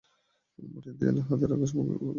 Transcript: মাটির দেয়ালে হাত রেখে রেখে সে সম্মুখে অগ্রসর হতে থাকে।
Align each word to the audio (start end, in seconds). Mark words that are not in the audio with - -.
মাটির 0.59 0.93
দেয়ালে 0.97 1.21
হাত 1.21 1.41
রেখে 1.41 1.51
রেখে 1.51 1.61
সে 1.61 1.71
সম্মুখে 1.71 1.81
অগ্রসর 1.81 1.85
হতে 1.85 1.99
থাকে। 1.99 2.09